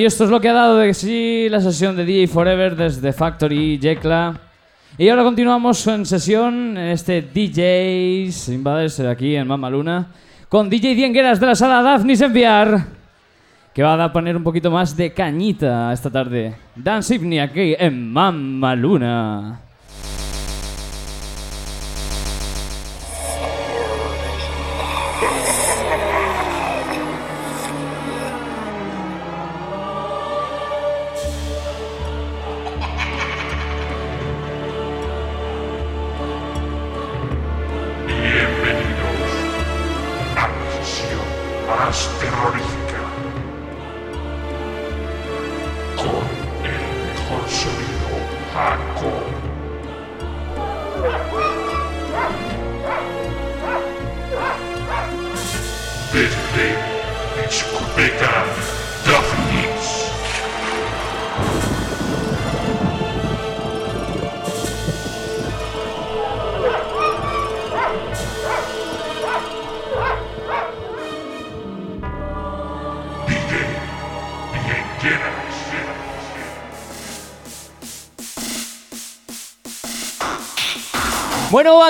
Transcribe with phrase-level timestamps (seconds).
[0.00, 3.12] y esto es lo que ha dado de sí la sesión de DJ Forever desde
[3.12, 4.34] Factory Jekla.
[4.96, 10.06] Y ahora continuamos en sesión, este DJs Invaders aquí en Mama Luna,
[10.48, 12.86] con DJ Diengueras de la sala Daphnis Enviar,
[13.74, 16.54] que va a poner un poquito más de cañita esta tarde.
[16.74, 19.60] Dance Evening aquí en Mama Luna.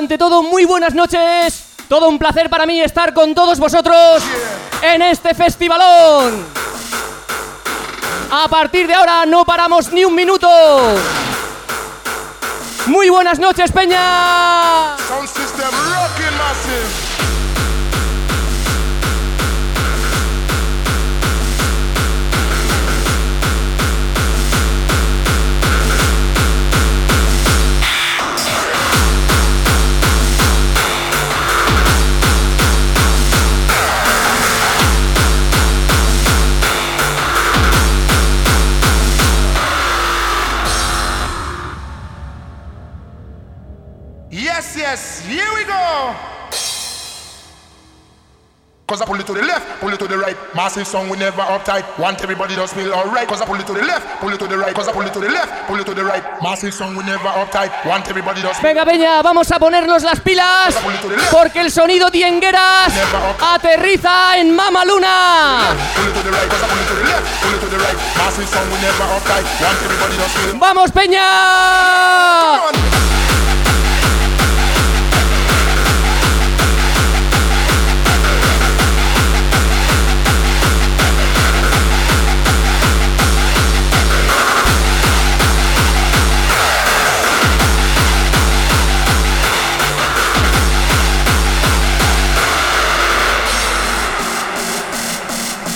[0.01, 1.63] Ante todo, muy buenas noches.
[1.87, 4.23] Todo un placer para mí estar con todos vosotros
[4.81, 6.43] en este festivalón.
[8.31, 10.49] A partir de ahora no paramos ni un minuto.
[12.87, 14.97] Muy buenas noches, Peña.
[45.31, 46.15] Here we go.
[48.91, 50.35] Cause I pull it to the left, pull it to the right.
[50.53, 51.87] Massive song, we never uptight.
[51.97, 53.29] Want everybody to feel alright.
[53.29, 54.75] Cause I pull it to the left, pull it to the right.
[54.75, 56.25] Cause I pull it to the left, pull it to the right.
[56.43, 57.71] Massive song, we never uptight.
[57.87, 60.75] Want everybody to feel Venga, Peña, vamos a ponernos las pilas
[61.31, 62.93] porque el sonido tiengueras
[63.41, 65.77] aterriza en Mama Luna.
[65.95, 66.21] Pull it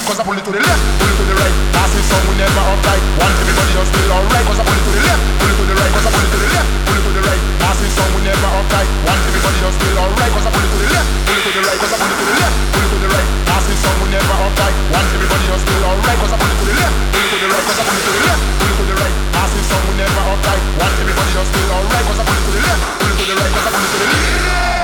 [0.05, 1.55] Cause I pull it to the left, pull it to the right.
[1.73, 3.01] Massive song, we never uptight.
[3.17, 4.45] Want everybody to feel alright.
[4.45, 5.93] Cause I pull it to the left, pull it to the right.
[5.97, 7.41] Cause I pull it to the left, pull it to the right.
[7.65, 8.89] Massive song, we never uptight.
[9.01, 10.33] Want everybody to feel alright.
[10.37, 11.79] Cause I pull it to the left, pull it to the right.
[11.81, 13.29] Cause I pull it to the left, pull it to the right.
[13.49, 14.75] Massive song, we never uptight.
[14.93, 16.19] Want everybody to feel alright.
[16.21, 17.65] Cause I pull it to the left, pull it to the right.
[17.65, 19.15] Cause I pull it to the left, pull it to the right.
[19.33, 20.61] Massive song, we never uptight.
[20.85, 22.05] Want everybody to feel alright.
[22.05, 23.53] Cause I pull it to the left, pull it to the right.
[23.57, 24.84] Cause I pull it to the left.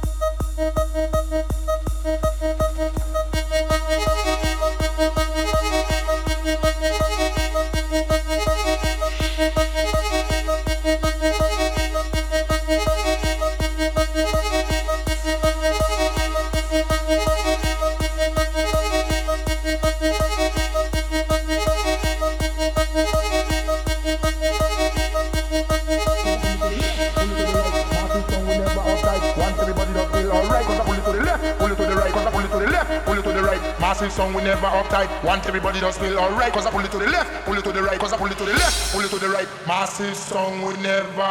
[34.91, 35.23] uptight.
[35.23, 36.51] Want everybody to feel alright.
[36.53, 37.99] Cause I pull it to the left, pull it to the right.
[37.99, 39.47] Cause I pull it to the left, pull it to the right.
[39.67, 41.21] Massive song, we never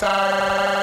[0.00, 0.77] I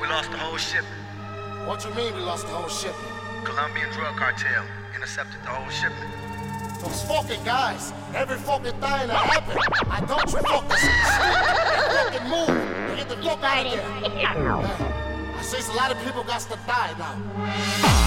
[0.00, 0.94] We lost the whole shipment.
[1.66, 3.12] What you mean we lost the whole shipment?
[3.44, 6.10] Colombian drug cartel intercepted the whole shipment.
[6.82, 7.92] Those fucking guys.
[8.14, 9.60] Every fucking thing that happened.
[9.90, 11.02] I don't you fucking sleep.
[11.96, 12.96] fucking move.
[12.96, 14.10] Get the fuck out of there.
[14.10, 14.24] Hey,
[15.38, 18.03] I see a lot of people got to die now.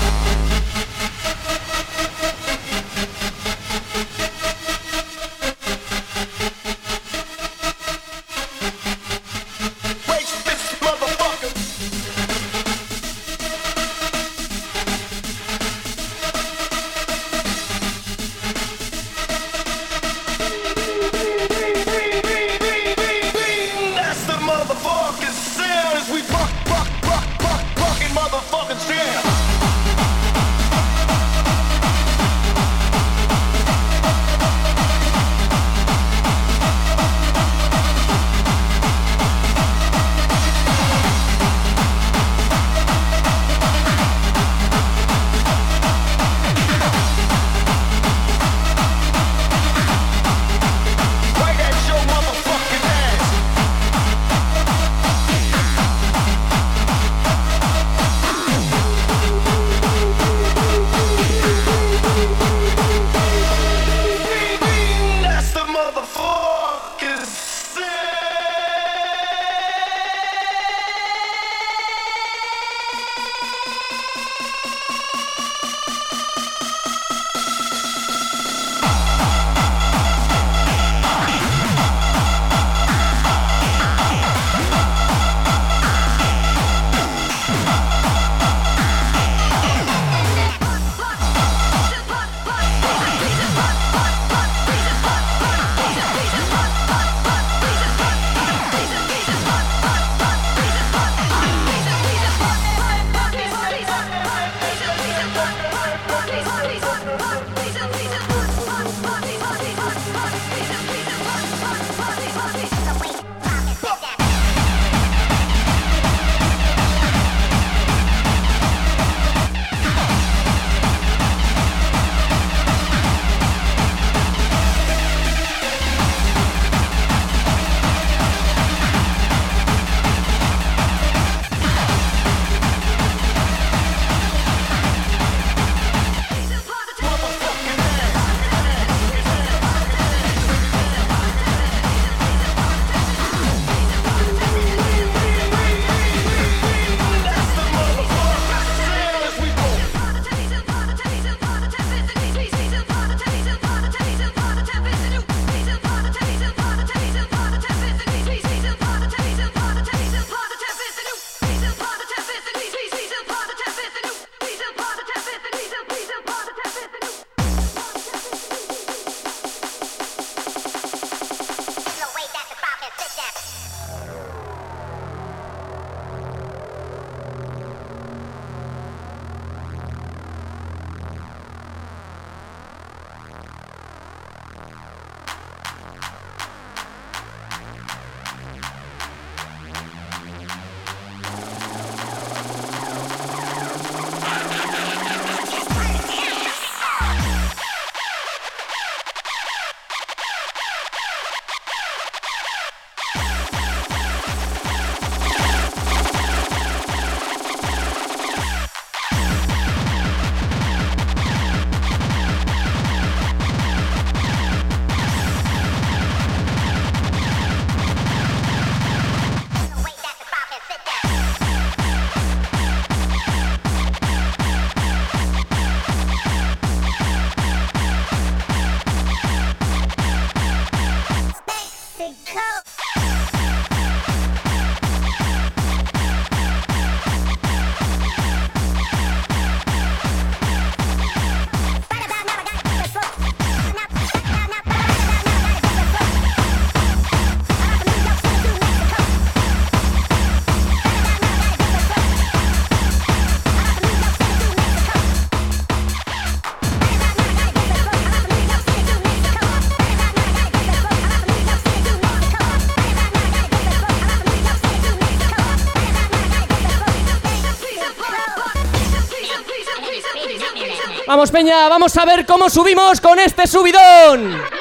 [271.46, 274.57] Vamos a ver cómo subimos con este subidón.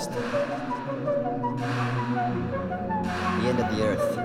[0.00, 0.12] Dust.
[0.12, 0.16] The
[3.48, 4.18] end of the earth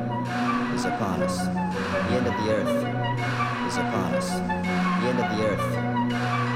[0.76, 1.38] is upon us.
[1.38, 2.70] The end of the earth
[3.68, 4.30] is upon us.
[4.30, 5.60] The end of the earth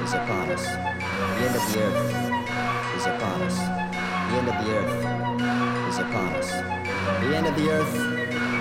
[0.04, 0.66] is upon us.
[0.66, 2.14] The end of the earth
[2.96, 3.58] is upon us.
[4.30, 4.96] The end of the earth
[5.90, 6.50] is upon us.
[7.22, 7.96] The end of the earth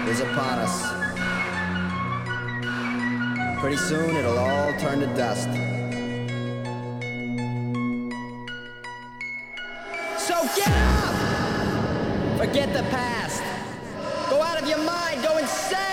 [0.08, 0.82] is upon us.
[3.60, 5.48] Pretty soon it'll all turn to dust.
[10.28, 12.36] So get up!
[12.36, 13.42] Forget the past.
[14.28, 15.87] Go out of your mind, go insane!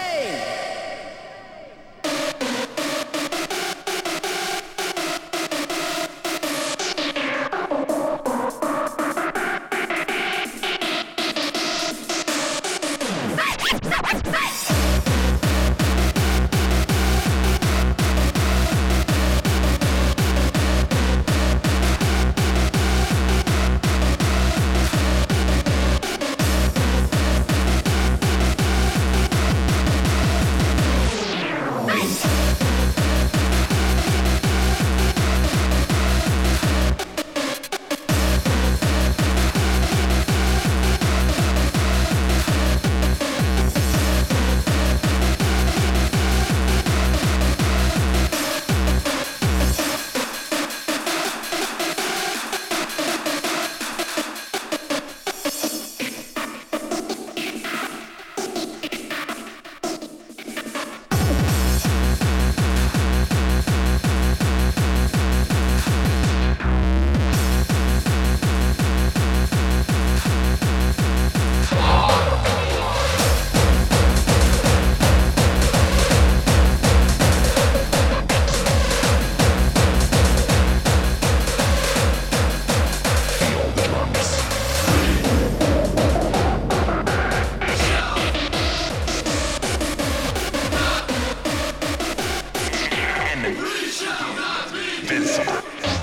[95.38, 95.95] Yes.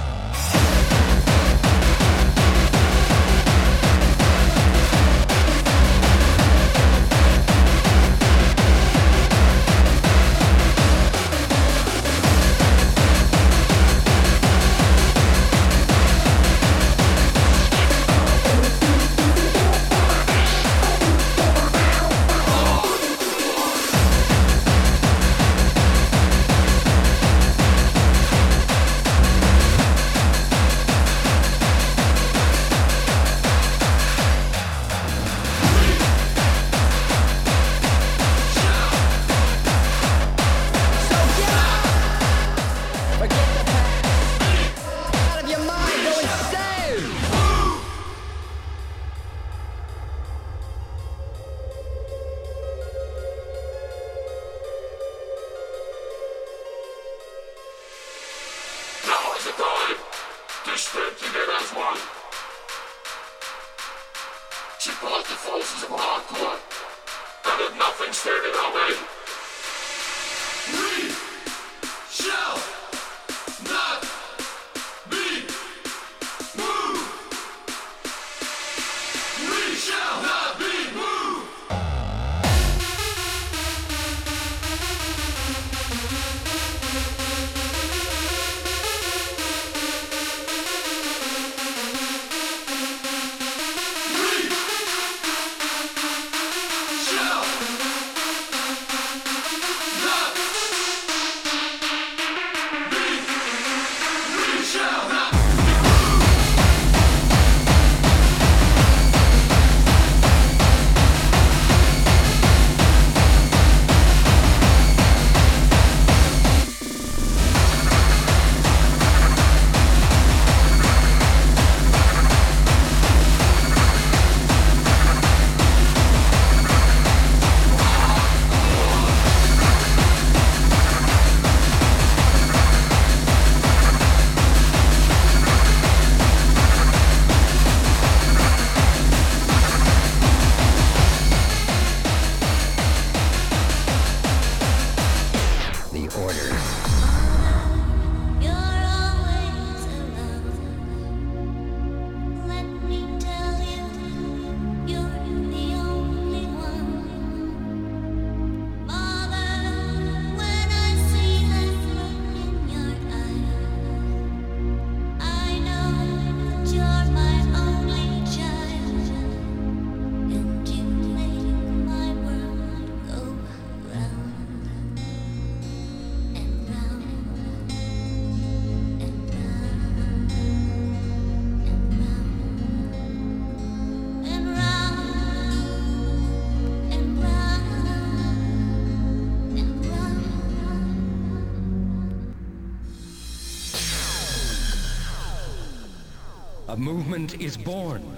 [196.82, 198.11] movement is born.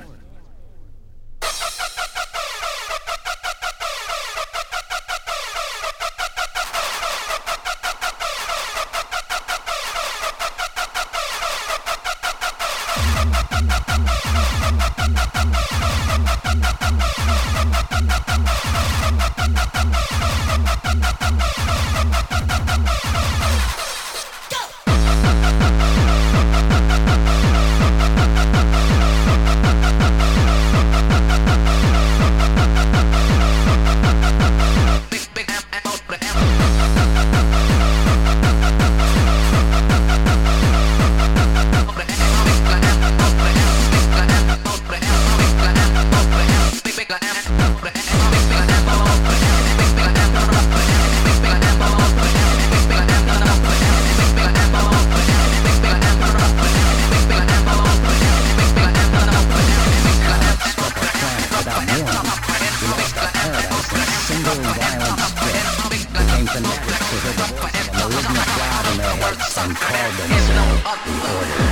[70.96, 71.63] rock.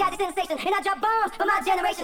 [0.00, 1.99] got the sensation, and I drop bombs for my generation.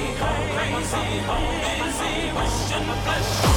[0.00, 3.49] crazy, crazy, crazy, wishing flesh.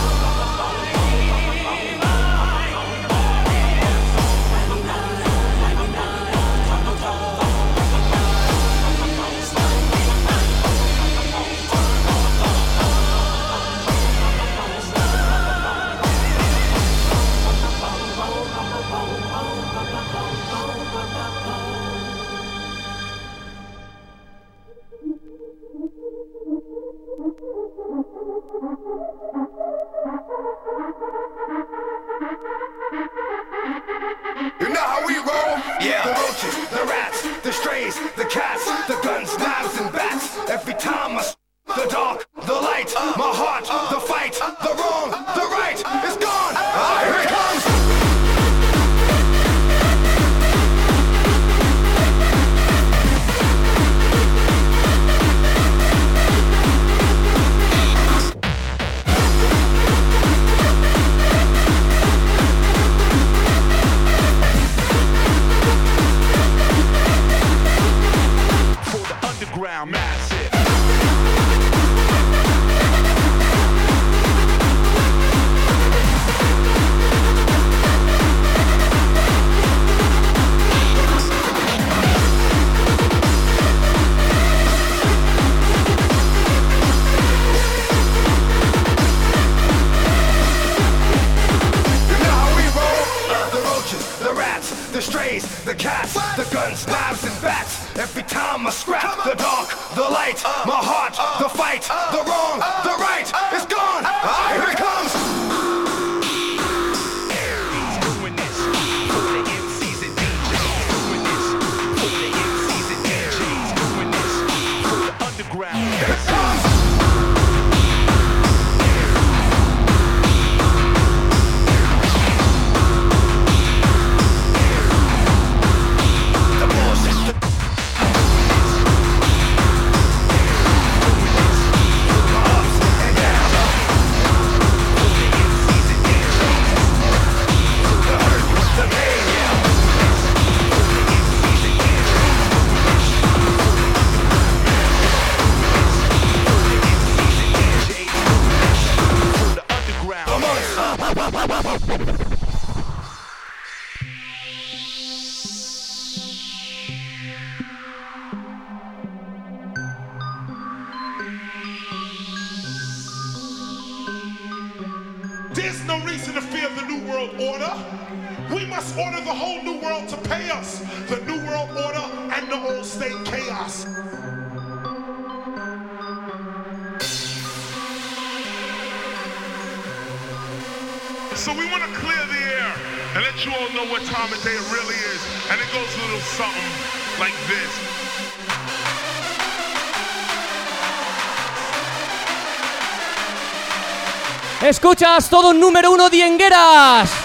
[194.84, 197.23] Escuchas todo número uno diengueras.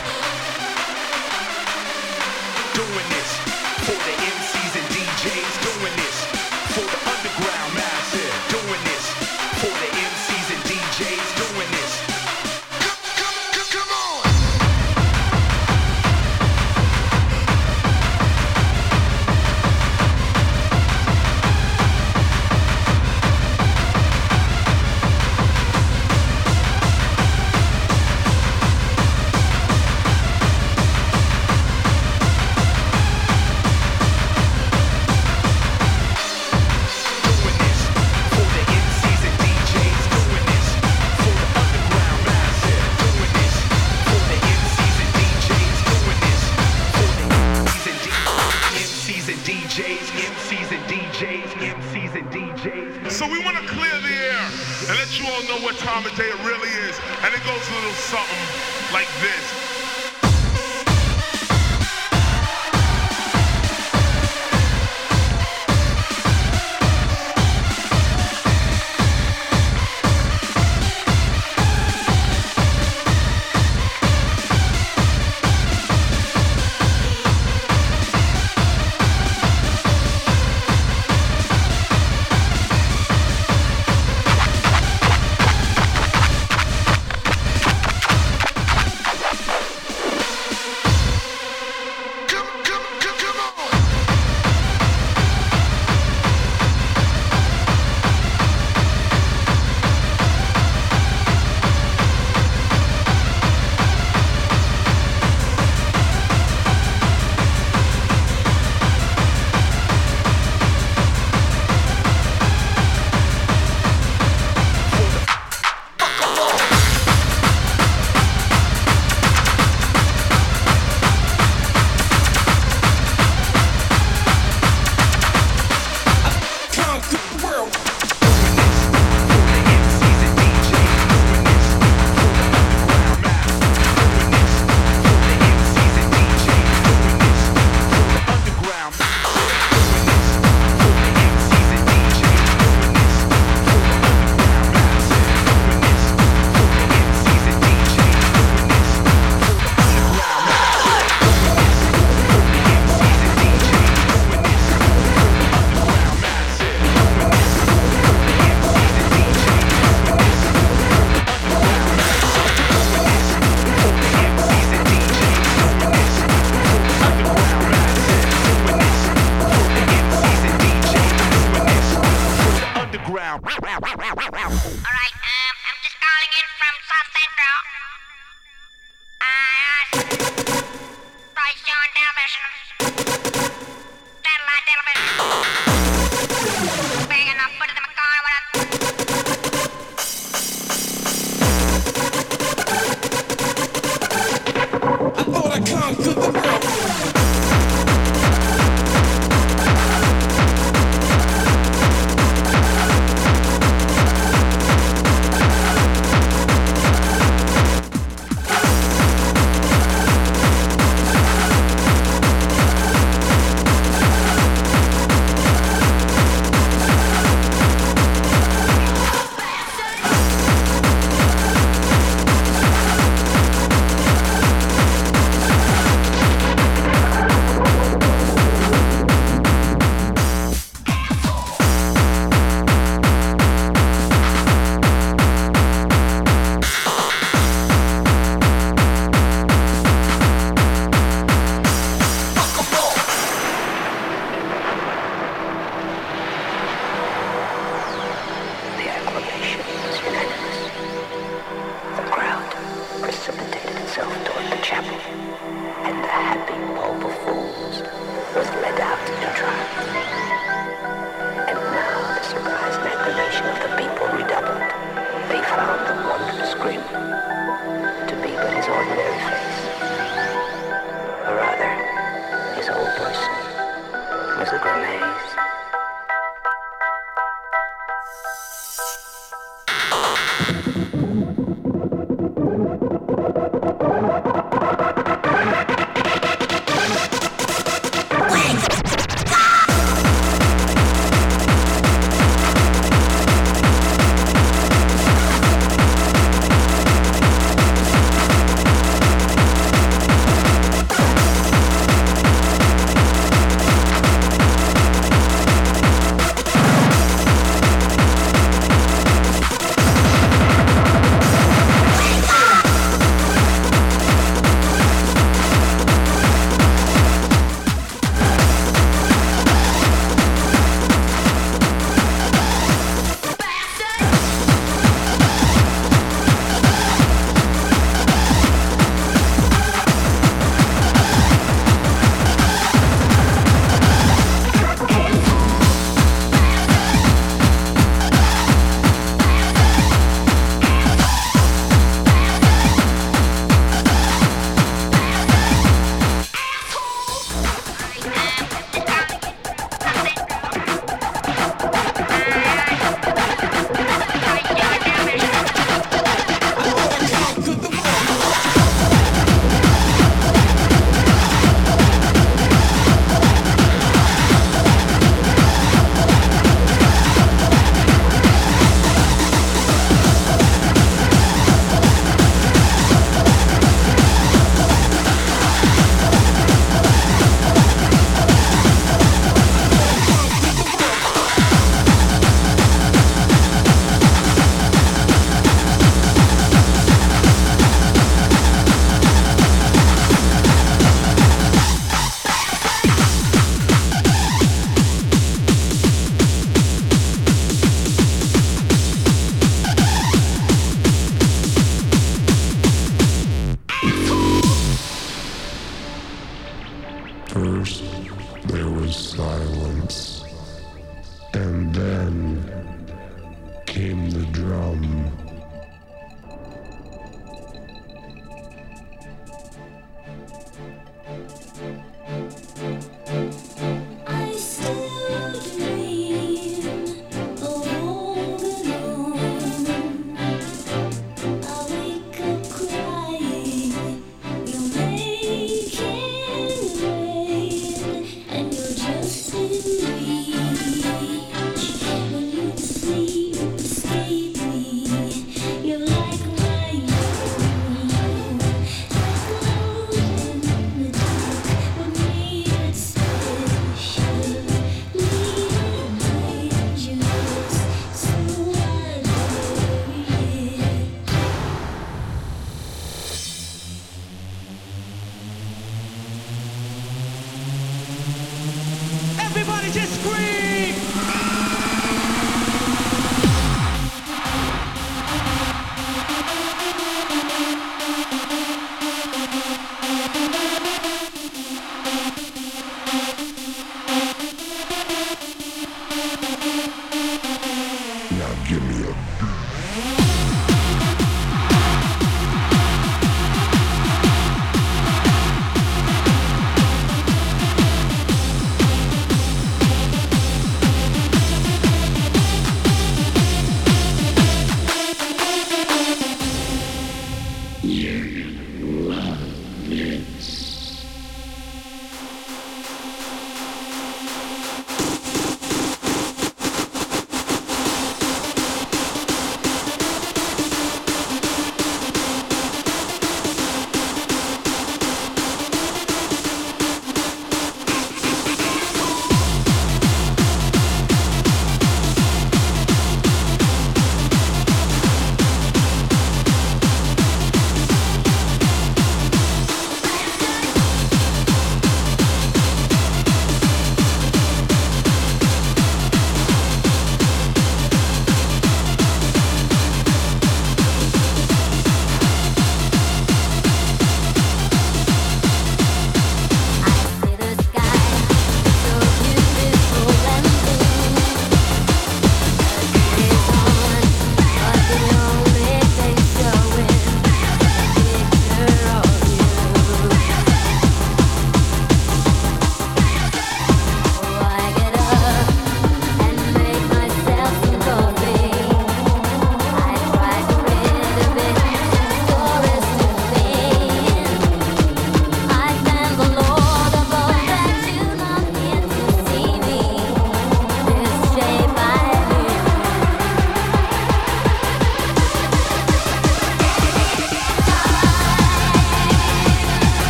[56.17, 56.99] Mama it really is.
[57.23, 59.78] And it goes a little something like this.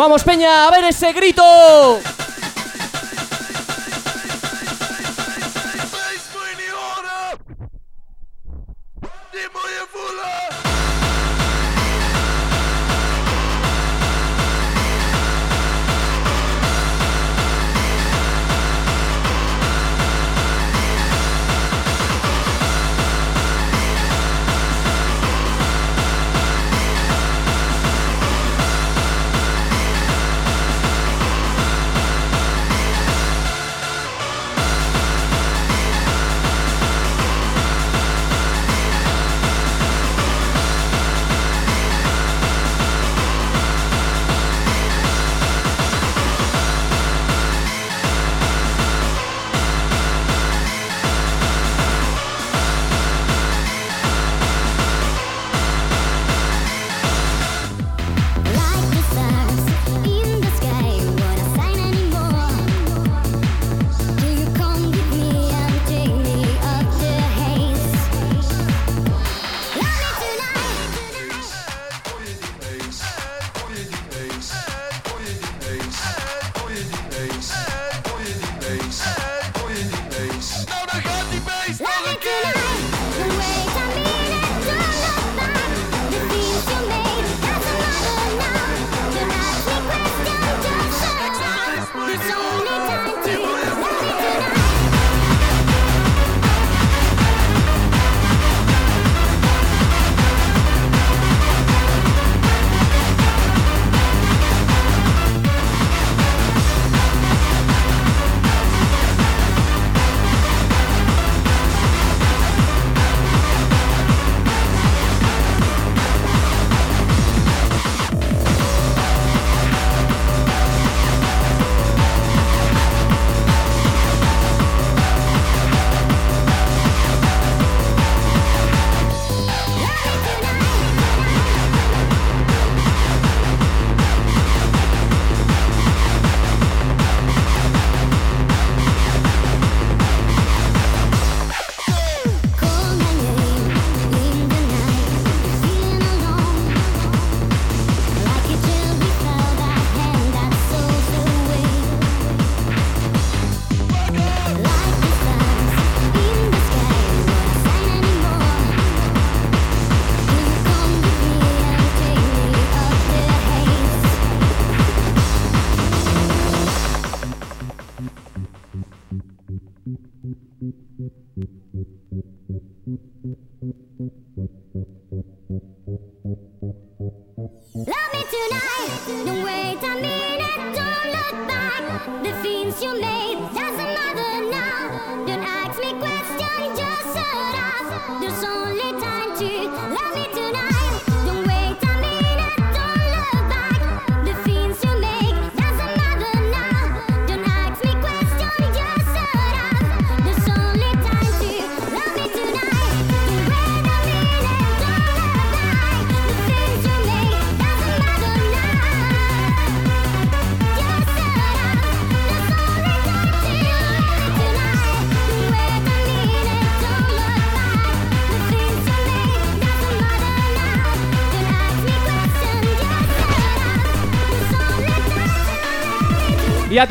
[0.00, 1.42] Vamos, Peña, a ver ese grito.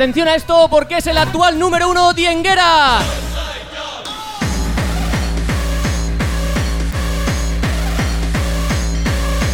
[0.00, 3.00] Atención a esto porque es el actual número uno Tienguera.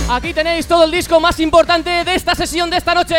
[0.09, 3.17] Aquí tenéis todo el disco más importante de esta sesión de esta noche.